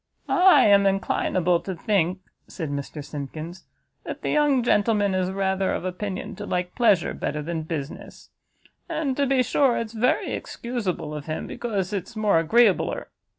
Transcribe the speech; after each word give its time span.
"I 0.27 0.65
am 0.65 0.85
inclinable 0.87 1.59
to 1.63 1.75
think," 1.75 2.21
said 2.47 2.71
Mr 2.71 3.05
Simkins, 3.05 3.65
"that 4.03 4.23
the 4.23 4.31
young 4.31 4.63
gentleman 4.63 5.13
is 5.13 5.29
rather 5.29 5.71
of 5.73 5.85
opinion 5.85 6.35
to 6.37 6.47
like 6.47 6.73
pleasure 6.73 7.13
better 7.13 7.43
than 7.43 7.61
business; 7.61 8.31
and, 8.89 9.15
to 9.15 9.27
be 9.27 9.43
sure, 9.43 9.77
it's 9.77 9.93
very 9.93 10.31
excusable 10.33 11.13
of 11.13 11.27
him, 11.27 11.45
because 11.45 11.93
it's 11.93 12.15
more 12.15 12.43
agreeabler. 12.43 13.09